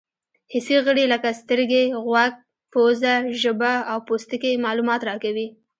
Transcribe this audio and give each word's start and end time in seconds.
حسي 0.53 0.75
غړي 0.85 1.05
لکه 1.13 1.29
سترګې، 1.41 1.83
غوږ، 2.03 2.33
پزه، 2.71 3.13
ژبه 3.41 3.73
او 3.91 3.97
پوستکی 4.07 4.53
معلومات 4.65 5.01
راکوي. 5.09 5.47